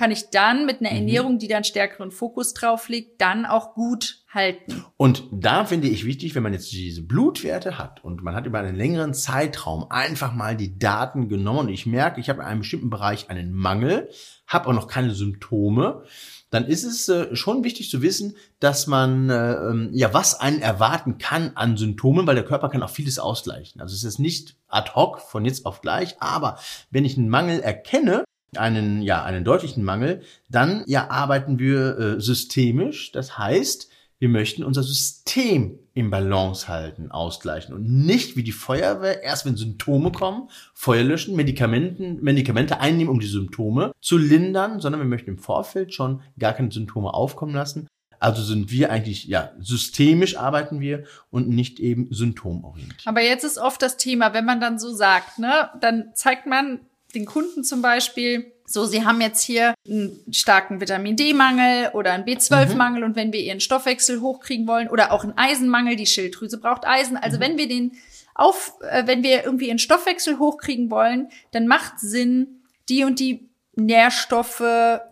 [0.00, 0.86] kann ich dann mit Mhm.
[0.86, 4.82] einer Ernährung, die dann stärkeren Fokus drauf legt, dann auch gut halten.
[4.96, 8.60] Und da finde ich wichtig, wenn man jetzt diese Blutwerte hat und man hat über
[8.60, 12.60] einen längeren Zeitraum einfach mal die Daten genommen und ich merke, ich habe in einem
[12.60, 14.08] bestimmten Bereich einen Mangel,
[14.46, 16.04] habe auch noch keine Symptome,
[16.48, 20.62] dann ist es äh, schon wichtig zu wissen, dass man äh, ähm, ja was einen
[20.62, 23.82] erwarten kann an Symptomen, weil der Körper kann auch vieles ausgleichen.
[23.82, 26.58] Also es ist nicht ad hoc von jetzt auf gleich, aber
[26.90, 28.24] wenn ich einen Mangel erkenne,
[28.56, 33.12] einen ja einen deutlichen Mangel, dann ja arbeiten wir äh, systemisch.
[33.12, 39.22] Das heißt, wir möchten unser System im Balance halten, ausgleichen und nicht wie die Feuerwehr
[39.22, 45.00] erst wenn Symptome kommen, Feuer löschen, Medikamenten, Medikamente einnehmen, um die Symptome zu lindern, sondern
[45.00, 47.88] wir möchten im Vorfeld schon gar keine Symptome aufkommen lassen.
[48.18, 53.06] Also sind wir eigentlich, ja, systemisch arbeiten wir und nicht eben symptomorientiert.
[53.06, 56.80] Aber jetzt ist oft das Thema, wenn man dann so sagt, ne, dann zeigt man
[57.14, 62.24] den Kunden zum Beispiel, so, sie haben jetzt hier einen starken Vitamin D-Mangel oder einen
[62.24, 66.86] B12-Mangel und wenn wir ihren Stoffwechsel hochkriegen wollen oder auch einen Eisenmangel, die Schilddrüse braucht
[66.86, 67.16] Eisen.
[67.16, 67.92] Also wenn wir den
[68.34, 73.49] auf, äh, wenn wir irgendwie ihren Stoffwechsel hochkriegen wollen, dann macht Sinn, die und die
[73.84, 74.62] Nährstoffe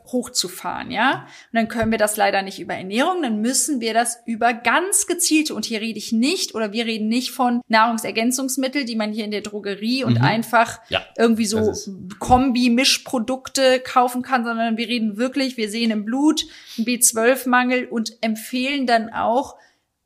[0.07, 1.26] hochzufahren, ja?
[1.52, 5.07] Und dann können wir das leider nicht über Ernährung, dann müssen wir das über ganz
[5.07, 9.24] gezielte, und hier rede ich nicht, oder wir reden nicht von Nahrungsergänzungsmittel, die man hier
[9.24, 10.24] in der Drogerie und Mhm.
[10.24, 11.72] einfach Ja, irgendwie so
[12.18, 18.87] Kombi-Mischprodukte kaufen kann, sondern wir reden wirklich, wir sehen im Blut einen B12-Mangel und empfehlen
[18.87, 19.57] dann auch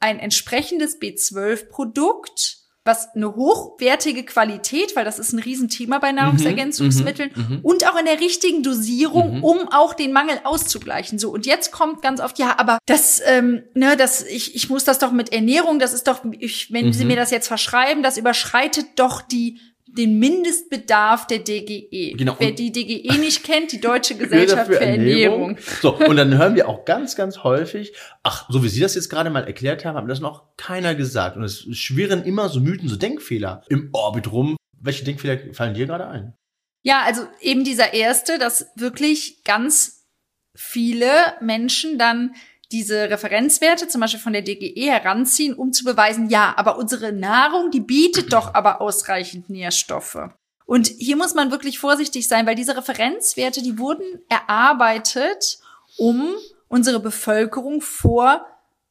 [0.01, 7.43] ein entsprechendes B12-Produkt, was eine hochwertige Qualität, weil das ist ein Riesenthema bei Nahrungsergänzungsmitteln mhm,
[7.57, 7.61] mhm.
[7.63, 9.45] und auch in der richtigen Dosierung, Mhm.
[9.45, 11.19] um auch den Mangel auszugleichen.
[11.19, 14.85] So und jetzt kommt ganz oft ja, aber das, ähm, ne, das ich ich muss
[14.85, 17.11] das doch mit Ernährung, das ist doch, ich, wenn Sie Mhm.
[17.11, 22.15] mir das jetzt verschreiben, das überschreitet doch die den Mindestbedarf der DGE.
[22.17, 22.37] Genau.
[22.39, 25.59] Wer die DGE nicht kennt, die Deutsche Gesellschaft für Ernährung.
[25.81, 29.09] So, und dann hören wir auch ganz, ganz häufig, ach, so wie Sie das jetzt
[29.09, 31.37] gerade mal erklärt haben, hat mir das noch keiner gesagt.
[31.37, 34.57] Und es schwirren immer so Mythen, so Denkfehler im Orbit rum.
[34.81, 36.35] Welche Denkfehler fallen dir gerade ein?
[36.83, 40.07] Ja, also eben dieser erste, dass wirklich ganz
[40.55, 41.09] viele
[41.41, 42.35] Menschen dann
[42.73, 47.71] diese Referenzwerte zum Beispiel von der DGE heranziehen, um zu beweisen, ja, aber unsere Nahrung,
[47.71, 50.31] die bietet doch aber ausreichend Nährstoffe.
[50.65, 55.59] Und hier muss man wirklich vorsichtig sein, weil diese Referenzwerte, die wurden erarbeitet,
[55.99, 56.35] um
[56.69, 58.47] unsere Bevölkerung vor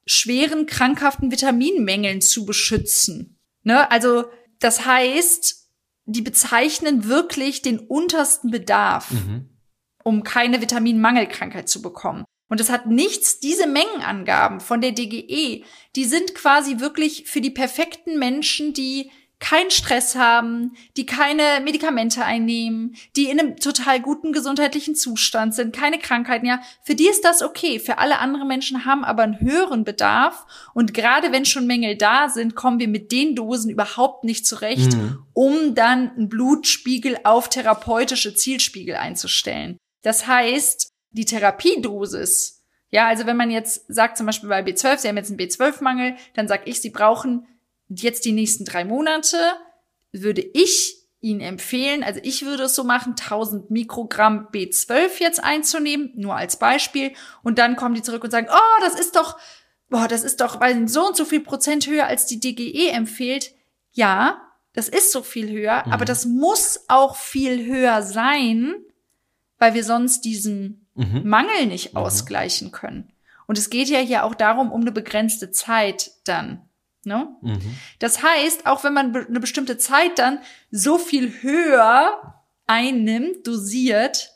[0.06, 3.40] schweren, krankhaften Vitaminmängeln zu beschützen.
[3.64, 3.90] Ne?
[3.90, 4.26] Also
[4.60, 5.70] das heißt,
[6.06, 9.12] die bezeichnen wirklich den untersten Bedarf,
[10.04, 12.26] um keine Vitaminmangelkrankheit zu bekommen.
[12.52, 15.64] Und es hat nichts, diese Mengenangaben von der DGE,
[15.96, 19.10] die sind quasi wirklich für die perfekten Menschen, die
[19.40, 25.74] keinen Stress haben, die keine Medikamente einnehmen, die in einem total guten gesundheitlichen Zustand sind,
[25.74, 27.80] keine Krankheiten, ja, für die ist das okay.
[27.80, 30.46] Für alle anderen Menschen haben aber einen höheren Bedarf.
[30.74, 34.92] Und gerade wenn schon Mängel da sind, kommen wir mit den Dosen überhaupt nicht zurecht,
[34.92, 35.24] Mhm.
[35.32, 39.78] um dann einen Blutspiegel auf therapeutische Zielspiegel einzustellen.
[40.04, 45.08] Das heißt, die Therapiedosis, ja, also wenn man jetzt sagt, zum Beispiel bei B12, Sie
[45.08, 47.48] haben jetzt einen B12-Mangel, dann sage ich, Sie brauchen
[47.88, 49.38] jetzt die nächsten drei Monate,
[50.12, 56.12] würde ich Ihnen empfehlen, also ich würde es so machen, 1000 Mikrogramm B12 jetzt einzunehmen,
[56.16, 59.38] nur als Beispiel, und dann kommen die zurück und sagen, oh, das ist doch,
[59.90, 63.54] boah, das ist doch weil so und so viel Prozent höher, als die DGE empfiehlt.
[63.92, 64.42] Ja,
[64.74, 65.94] das ist so viel höher, Mhm.
[65.94, 68.74] aber das muss auch viel höher sein,
[69.60, 71.22] weil wir sonst diesen Mhm.
[71.24, 73.12] Mangel nicht ausgleichen können.
[73.48, 76.62] Und es geht ja hier auch darum, um eine begrenzte Zeit dann.
[77.04, 77.28] Ne?
[77.42, 77.78] Mhm.
[78.00, 84.30] Das heißt, auch wenn man eine bestimmte Zeit dann so viel höher einnimmt, dosiert,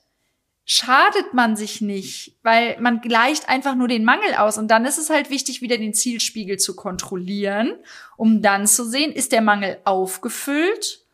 [0.65, 4.57] schadet man sich nicht, weil man gleicht einfach nur den Mangel aus.
[4.57, 7.73] Und dann ist es halt wichtig, wieder den Zielspiegel zu kontrollieren,
[8.17, 11.05] um dann zu sehen, ist der Mangel aufgefüllt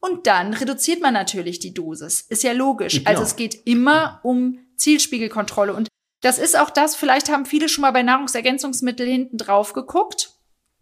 [0.00, 2.22] und dann reduziert man natürlich die Dosis.
[2.22, 2.98] Ist ja logisch.
[2.98, 3.10] Genau.
[3.10, 5.74] Also es geht immer um Zielspiegelkontrolle.
[5.74, 5.88] Und
[6.22, 10.30] das ist auch das, vielleicht haben viele schon mal bei Nahrungsergänzungsmitteln hinten drauf geguckt,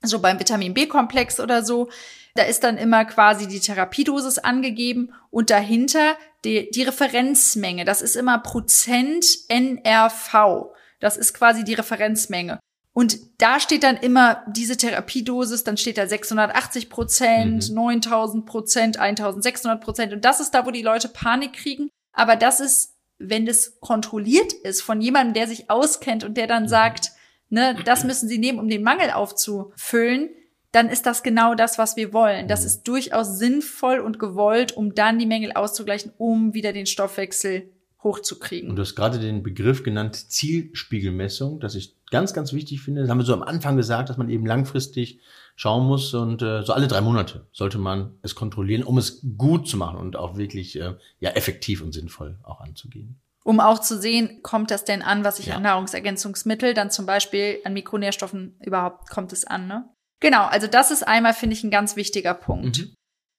[0.02, 1.88] so beim Vitamin B-Komplex oder so.
[2.34, 7.84] Da ist dann immer quasi die Therapiedosis angegeben und dahinter die, die Referenzmenge.
[7.84, 10.72] Das ist immer Prozent NRV.
[11.00, 12.58] Das ist quasi die Referenzmenge.
[12.94, 17.74] Und da steht dann immer diese Therapiedosis, dann steht da 680 Prozent, mhm.
[17.74, 20.12] 9000 Prozent, 1600 Prozent.
[20.12, 21.90] Und das ist da, wo die Leute Panik kriegen.
[22.12, 22.93] Aber das ist,
[23.30, 26.68] wenn das kontrolliert ist von jemandem, der sich auskennt und der dann mhm.
[26.68, 27.12] sagt,
[27.50, 30.30] ne, das müssen sie nehmen, um den Mangel aufzufüllen,
[30.72, 32.48] dann ist das genau das, was wir wollen.
[32.48, 32.66] Das mhm.
[32.66, 37.73] ist durchaus sinnvoll und gewollt, um dann die Mängel auszugleichen, um wieder den Stoffwechsel
[38.04, 38.70] hochzukriegen.
[38.70, 43.00] Und du hast gerade den Begriff genannt, Zielspiegelmessung, das ich ganz, ganz wichtig finde.
[43.00, 45.20] Das haben wir so am Anfang gesagt, dass man eben langfristig
[45.56, 49.68] schauen muss und äh, so alle drei Monate sollte man es kontrollieren, um es gut
[49.68, 53.20] zu machen und auch wirklich äh, ja effektiv und sinnvoll auch anzugehen.
[53.44, 55.56] Um auch zu sehen, kommt das denn an, was ich ja.
[55.56, 59.88] an Nahrungsergänzungsmittel, dann zum Beispiel an Mikronährstoffen überhaupt kommt es an, ne?
[60.20, 62.78] Genau, also das ist einmal, finde ich, ein ganz wichtiger Punkt.
[62.78, 62.94] Mhm.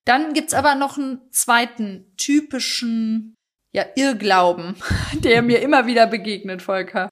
[0.06, 3.34] Dann gibt's aber noch einen zweiten typischen
[3.76, 4.76] ja, Irrglauben,
[5.20, 7.10] der mir immer wieder begegnet, Volker.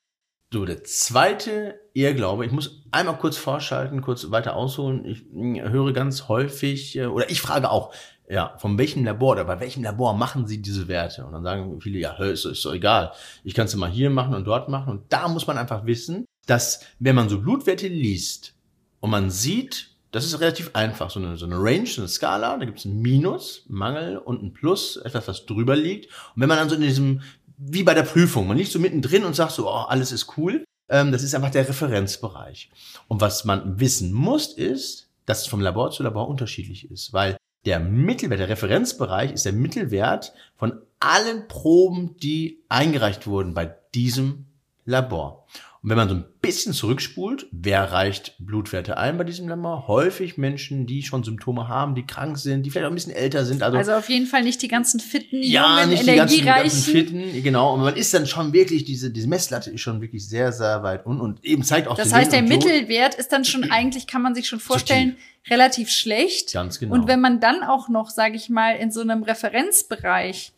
[0.53, 5.03] So, der zweite Irrglaube, ich muss einmal kurz vorschalten, kurz weiter ausholen.
[5.03, 7.93] Ich hm, höre ganz häufig, äh, oder ich frage auch,
[8.29, 11.25] ja, von welchem Labor oder bei welchem Labor machen Sie diese Werte?
[11.25, 13.11] Und dann sagen viele, ja, ist, ist doch egal.
[13.43, 14.89] Ich kann es mal hier machen und dort machen.
[14.91, 18.55] Und da muss man einfach wissen, dass wenn man so Blutwerte liest
[19.01, 21.09] und man sieht, das ist relativ einfach.
[21.09, 24.43] So eine, so eine Range, so eine Skala, da gibt es ein Minus, Mangel und
[24.43, 26.05] ein Plus, etwas, was drüber liegt.
[26.35, 27.21] Und wenn man dann so in diesem,
[27.57, 30.63] wie bei der Prüfung, man liegt so mittendrin und sagt so, oh, alles ist cool,
[30.89, 32.69] ähm, das ist einfach der Referenzbereich.
[33.07, 37.35] Und was man wissen muss, ist, dass es vom Labor zu Labor unterschiedlich ist, weil
[37.65, 44.45] der Mittelwert, der Referenzbereich ist der Mittelwert von allen Proben, die eingereicht wurden bei diesem
[44.85, 45.47] Labor.
[45.83, 49.89] Und wenn man so ein bisschen zurückspult, wer reicht Blutwerte ein bei diesem Labor?
[49.89, 53.43] Häufig Menschen, die schon Symptome haben, die krank sind, die vielleicht auch ein bisschen älter
[53.43, 53.61] sind.
[53.61, 56.45] Also, also auf jeden Fall nicht die ganzen fitten, ja, jungen, nicht die ganzen, die
[56.45, 57.73] ganzen fitten, genau.
[57.73, 61.05] Und man ist dann schon wirklich, diese, diese Messlatte ist schon wirklich sehr, sehr weit
[61.05, 64.35] und, und eben zeigt auch Das heißt, der Mittelwert ist dann schon eigentlich, kann man
[64.35, 65.17] sich schon vorstellen,
[65.49, 66.53] relativ schlecht.
[66.53, 66.93] Ganz genau.
[66.93, 70.53] Und wenn man dann auch noch, sage ich mal, in so einem Referenzbereich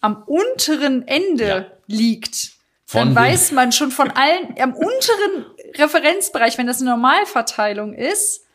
[0.00, 1.66] am unteren Ende ja.
[1.86, 2.55] liegt,
[2.92, 5.46] dann weiß man schon von allen, am unteren
[5.76, 8.46] Referenzbereich, wenn das eine Normalverteilung ist,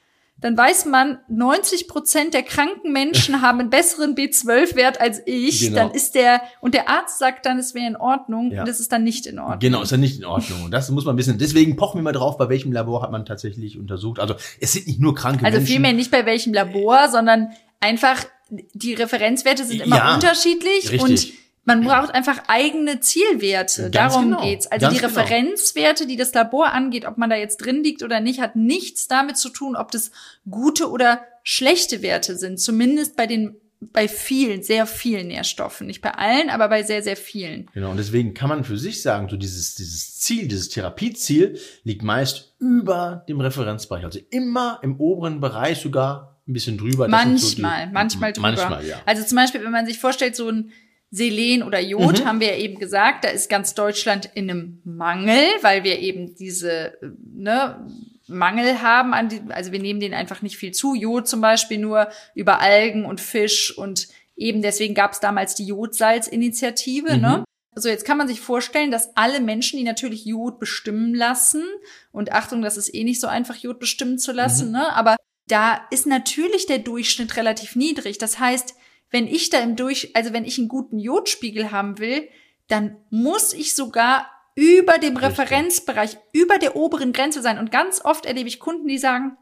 [0.41, 5.61] dann weiß man, 90 Prozent der kranken Menschen haben einen besseren B12-Wert als ich.
[5.61, 5.75] Genau.
[5.75, 8.61] Dann ist der, und der Arzt sagt dann, es wäre in Ordnung, ja.
[8.61, 9.59] und das ist dann nicht in Ordnung.
[9.59, 10.63] Genau, ist dann nicht in Ordnung.
[10.65, 11.37] Und das muss man wissen.
[11.37, 14.19] Deswegen pochen wir mal drauf, bei welchem Labor hat man tatsächlich untersucht.
[14.19, 15.61] Also, es sind nicht nur kranke also Menschen.
[15.61, 21.01] Also vielmehr nicht bei welchem Labor, sondern einfach, die Referenzwerte sind immer ja, unterschiedlich richtig.
[21.01, 23.91] und man braucht einfach eigene Zielwerte.
[23.91, 24.43] Ganz Darum genau.
[24.43, 24.67] geht's.
[24.67, 25.19] Also Ganz die genau.
[25.19, 29.07] Referenzwerte, die das Labor angeht, ob man da jetzt drin liegt oder nicht, hat nichts
[29.07, 30.11] damit zu tun, ob das
[30.49, 32.59] gute oder schlechte Werte sind.
[32.59, 33.55] Zumindest bei den
[33.93, 35.87] bei vielen, sehr vielen Nährstoffen.
[35.87, 37.67] Nicht bei allen, aber bei sehr, sehr vielen.
[37.73, 37.89] Genau.
[37.89, 42.53] Und deswegen kann man für sich sagen, so dieses, dieses Ziel, dieses Therapieziel liegt meist
[42.59, 44.05] über dem Referenzbereich.
[44.05, 47.07] Also immer im oberen Bereich sogar ein bisschen drüber.
[47.07, 48.49] manchmal, so die, manchmal drüber.
[48.49, 48.97] Manchmal, ja.
[49.07, 50.71] Also zum Beispiel, wenn man sich vorstellt, so ein
[51.11, 52.25] Selen oder Jod, mhm.
[52.25, 56.35] haben wir ja eben gesagt, da ist ganz Deutschland in einem Mangel, weil wir eben
[56.35, 57.85] diese ne,
[58.27, 60.95] Mangel haben an die, also wir nehmen denen einfach nicht viel zu.
[60.95, 65.65] Jod zum Beispiel nur über Algen und Fisch und eben deswegen gab es damals die
[65.65, 67.21] Jodsalzinitiative, mhm.
[67.21, 67.43] ne?
[67.73, 71.63] Also jetzt kann man sich vorstellen, dass alle Menschen, die natürlich Jod bestimmen lassen,
[72.11, 74.73] und Achtung, das ist eh nicht so einfach, Jod bestimmen zu lassen, mhm.
[74.73, 74.93] ne?
[74.95, 75.15] Aber
[75.47, 78.17] da ist natürlich der Durchschnitt relativ niedrig.
[78.17, 78.75] Das heißt,
[79.11, 82.27] wenn ich da im Durch, also wenn ich einen guten Jodspiegel haben will,
[82.67, 85.39] dann muss ich sogar über dem Richtig.
[85.39, 87.57] Referenzbereich, über der oberen Grenze sein.
[87.57, 89.37] Und ganz oft erlebe ich Kunden, die sagen,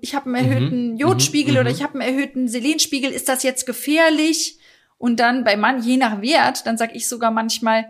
[0.00, 0.96] ich habe einen erhöhten mhm.
[0.96, 1.60] Jodspiegel mhm.
[1.60, 1.76] oder mhm.
[1.76, 4.58] ich habe einen erhöhten Selenspiegel, ist das jetzt gefährlich?
[4.98, 7.86] Und dann bei Mann, je nach Wert, dann sage ich sogar manchmal,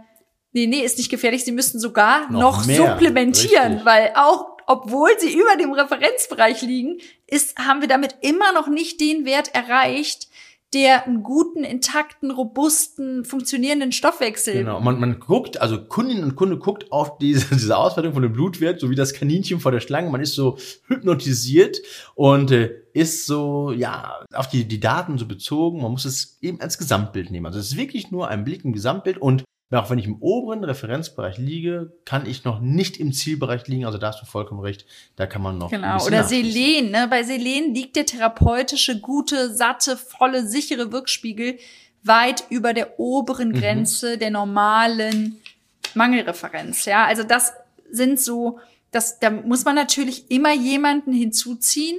[0.53, 3.85] nee, nee, ist nicht gefährlich, sie müssten sogar noch, noch supplementieren, Richtig.
[3.85, 9.01] weil auch obwohl sie über dem Referenzbereich liegen, ist, haben wir damit immer noch nicht
[9.01, 10.29] den Wert erreicht,
[10.75, 14.55] der einen guten, intakten, robusten, funktionierenden Stoffwechsel.
[14.55, 14.81] Genau.
[14.81, 18.81] Man, man guckt, also Kundin und Kunde guckt auf diese, diese Auswertung von dem Blutwert,
[18.81, 20.11] so wie das Kaninchen vor der Schlange.
[20.11, 20.57] Man ist so
[20.87, 21.79] hypnotisiert
[22.15, 25.83] und äh, ist so, ja, auf die, die Daten so bezogen.
[25.83, 27.47] Man muss es eben als Gesamtbild nehmen.
[27.47, 29.45] Also es ist wirklich nur ein Blick im Gesamtbild und
[29.81, 33.87] auch wenn ich im oberen Referenzbereich liege, kann ich noch nicht im Zielbereich liegen.
[33.87, 34.85] Also da hast du vollkommen recht.
[35.17, 35.71] Da kann man noch.
[35.71, 36.05] Genau.
[36.05, 36.91] Oder Selen.
[36.91, 37.07] Ne?
[37.09, 41.59] Bei Selen liegt der therapeutische, gute, satte, volle, sichere Wirkspiegel
[42.03, 43.55] weit über der oberen mhm.
[43.55, 44.19] Grenze mhm.
[44.19, 45.41] der normalen
[45.95, 46.85] Mangelreferenz.
[46.85, 47.53] Ja, also das
[47.91, 48.59] sind so,
[48.91, 51.99] das, da muss man natürlich immer jemanden hinzuziehen,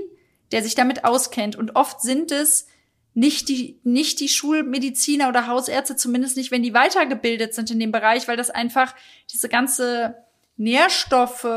[0.52, 1.56] der sich damit auskennt.
[1.56, 2.68] Und oft sind es
[3.14, 7.92] nicht die, nicht die Schulmediziner oder Hausärzte, zumindest nicht, wenn die weitergebildet sind in dem
[7.92, 8.96] Bereich, weil das einfach
[9.32, 10.16] diese ganze
[10.56, 11.48] Nährstoffe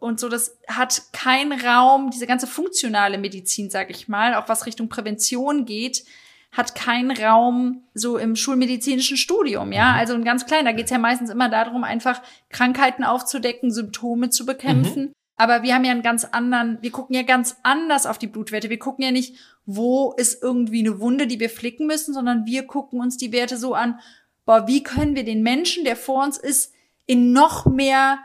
[0.00, 4.66] und so, das hat keinen Raum, diese ganze funktionale Medizin, sag ich mal, auch was
[4.66, 6.04] Richtung Prävention geht,
[6.52, 9.92] hat keinen Raum so im schulmedizinischen Studium, ja.
[9.92, 9.98] Mhm.
[9.98, 14.46] Also ein ganz klein, da geht's ja meistens immer darum, einfach Krankheiten aufzudecken, Symptome zu
[14.46, 15.04] bekämpfen.
[15.04, 15.12] Mhm.
[15.40, 18.68] Aber wir haben ja einen ganz anderen, wir gucken ja ganz anders auf die Blutwerte.
[18.68, 22.66] Wir gucken ja nicht, wo ist irgendwie eine Wunde, die wir flicken müssen, sondern wir
[22.66, 23.98] gucken uns die Werte so an,
[24.44, 26.74] boah, wie können wir den Menschen, der vor uns ist,
[27.06, 28.18] in noch mehr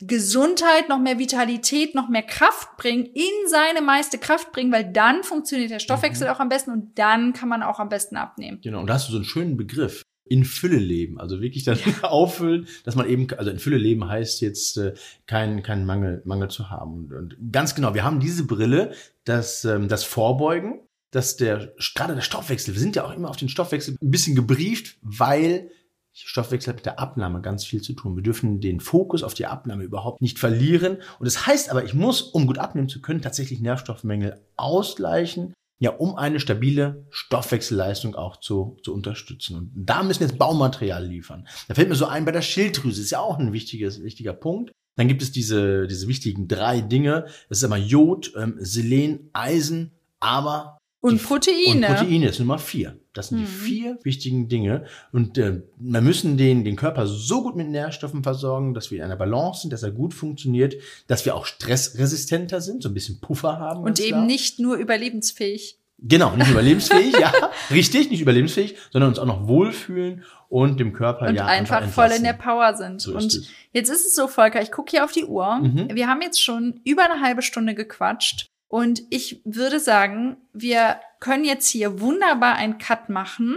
[0.00, 5.22] Gesundheit, noch mehr Vitalität, noch mehr Kraft bringen, in seine meiste Kraft bringen, weil dann
[5.22, 6.34] funktioniert der Stoffwechsel mhm.
[6.34, 8.60] auch am besten und dann kann man auch am besten abnehmen.
[8.62, 10.02] Genau, und da hast du so einen schönen Begriff.
[10.26, 12.02] In Fülle leben, also wirklich dann ja.
[12.02, 14.94] auffüllen, dass man eben, also in Fülle leben heißt jetzt äh,
[15.26, 18.92] keinen keinen Mangel Mangel zu haben und, und ganz genau, wir haben diese Brille,
[19.24, 23.36] das ähm, das Vorbeugen, dass der gerade der Stoffwechsel, wir sind ja auch immer auf
[23.36, 25.70] den Stoffwechsel ein bisschen gebrieft, weil
[26.14, 28.14] Stoffwechsel hat mit der Abnahme ganz viel zu tun.
[28.14, 30.98] Wir dürfen den Fokus auf die Abnahme überhaupt nicht verlieren.
[31.18, 35.90] Und das heißt aber, ich muss, um gut abnehmen zu können, tatsächlich Nährstoffmängel ausgleichen, ja,
[35.90, 39.56] um eine stabile Stoffwechselleistung auch zu, zu unterstützen.
[39.56, 41.46] Und da müssen jetzt Baumaterial liefern.
[41.68, 44.72] Da fällt mir so ein bei der Schilddrüse, ist ja auch ein wichtiges, wichtiger Punkt.
[44.96, 47.26] Dann gibt es diese, diese wichtigen drei Dinge.
[47.48, 51.86] Das ist immer Jod, ähm, Selen, Eisen, aber und Proteine.
[51.86, 52.98] Und Proteine ist Nummer vier.
[53.12, 53.44] Das sind mhm.
[53.44, 54.86] die vier wichtigen Dinge.
[55.12, 59.04] Und äh, wir müssen den, den Körper so gut mit Nährstoffen versorgen, dass wir in
[59.04, 63.20] einer Balance sind, dass er gut funktioniert, dass wir auch stressresistenter sind, so ein bisschen
[63.20, 63.82] Puffer haben.
[63.82, 64.24] Und eben klar.
[64.24, 65.78] nicht nur überlebensfähig.
[65.98, 67.32] Genau, nicht überlebensfähig, ja,
[67.70, 71.92] richtig, nicht überlebensfähig, sondern uns auch noch wohlfühlen und dem Körper und ja einfach, einfach
[71.92, 73.02] voll in der Power sind.
[73.02, 73.48] So und es.
[73.72, 75.56] jetzt ist es so, Volker, ich gucke hier auf die Uhr.
[75.56, 75.90] Mhm.
[75.92, 81.44] Wir haben jetzt schon über eine halbe Stunde gequatscht und ich würde sagen, wir können
[81.44, 83.56] jetzt hier wunderbar einen Cut machen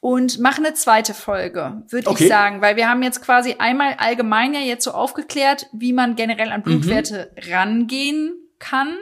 [0.00, 2.24] und machen eine zweite Folge, würde okay.
[2.24, 6.16] ich sagen, weil wir haben jetzt quasi einmal allgemein ja jetzt so aufgeklärt, wie man
[6.16, 7.52] generell an Blutwerte mhm.
[7.52, 8.96] rangehen kann,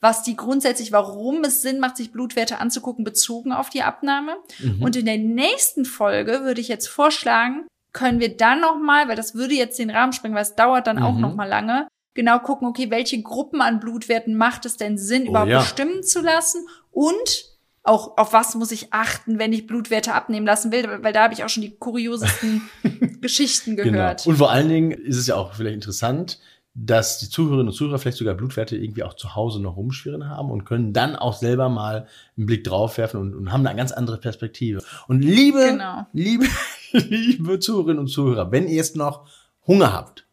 [0.00, 4.36] was die grundsätzlich, warum es Sinn macht, sich Blutwerte anzugucken, bezogen auf die Abnahme.
[4.60, 4.82] Mhm.
[4.84, 9.16] Und in der nächsten Folge würde ich jetzt vorschlagen, können wir dann noch mal, weil
[9.16, 11.02] das würde jetzt den Rahmen sprengen, weil es dauert dann mhm.
[11.02, 15.24] auch noch mal lange, genau gucken, okay, welche Gruppen an Blutwerten macht es denn Sinn,
[15.26, 15.60] oh, überhaupt ja.
[15.60, 20.72] bestimmen zu lassen und auch auf was muss ich achten, wenn ich Blutwerte abnehmen lassen
[20.72, 22.62] will, weil da habe ich auch schon die kuriosesten
[23.20, 23.92] Geschichten genau.
[23.92, 24.24] gehört.
[24.24, 24.32] Genau.
[24.32, 26.40] Und vor allen Dingen ist es ja auch vielleicht interessant,
[26.74, 30.50] dass die Zuhörerinnen und Zuhörer vielleicht sogar Blutwerte irgendwie auch zu Hause noch rumschwirren haben
[30.50, 33.92] und können dann auch selber mal einen Blick drauf werfen und, und haben eine ganz
[33.92, 34.82] andere Perspektive.
[35.08, 36.06] Und liebe, genau.
[36.12, 36.44] liebe,
[36.92, 39.26] liebe Zuhörerinnen und Zuhörer, wenn ihr jetzt noch
[39.66, 40.25] Hunger habt,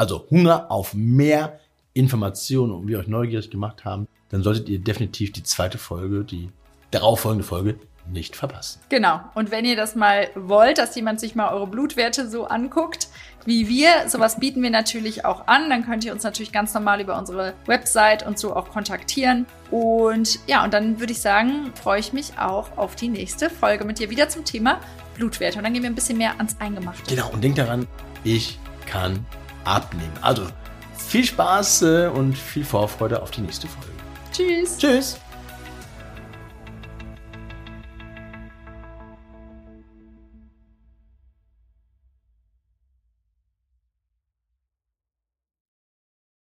[0.00, 1.60] also Hunger auf mehr
[1.92, 6.48] Informationen und wir euch neugierig gemacht haben, dann solltet ihr definitiv die zweite Folge, die
[6.90, 7.78] darauffolgende Folge
[8.10, 8.80] nicht verpassen.
[8.88, 9.20] Genau.
[9.34, 13.08] Und wenn ihr das mal wollt, dass jemand sich mal eure Blutwerte so anguckt,
[13.44, 15.68] wie wir, sowas bieten wir natürlich auch an.
[15.68, 19.44] Dann könnt ihr uns natürlich ganz normal über unsere Website und so auch kontaktieren.
[19.70, 23.84] Und ja, und dann würde ich sagen, freue ich mich auch auf die nächste Folge
[23.84, 24.80] mit dir wieder zum Thema
[25.14, 25.58] Blutwerte.
[25.58, 27.02] Und dann gehen wir ein bisschen mehr ans Eingemachte.
[27.14, 27.30] Genau.
[27.30, 27.86] Und denkt daran,
[28.24, 29.26] ich kann
[29.64, 30.12] abnehmen.
[30.20, 30.46] Also
[30.96, 33.90] viel Spaß äh, und viel Vorfreude auf die nächste Folge.
[34.32, 34.78] Tschüss.
[34.78, 35.18] Tschüss.